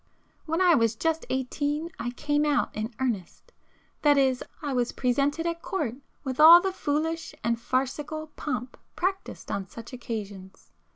[0.47, 5.61] When I was just eighteen I 'came out' in earnest—that is, I was presented at
[5.61, 5.93] Court
[6.23, 10.71] with all the foolish and farcical pomp practised on such occasions.